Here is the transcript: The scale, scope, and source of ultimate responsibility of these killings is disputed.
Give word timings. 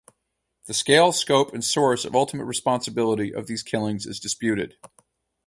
The 0.65 0.73
scale, 0.73 1.11
scope, 1.11 1.53
and 1.53 1.63
source 1.63 2.05
of 2.05 2.15
ultimate 2.15 2.45
responsibility 2.45 3.31
of 3.35 3.45
these 3.45 3.61
killings 3.61 4.07
is 4.07 4.19
disputed. 4.19 4.77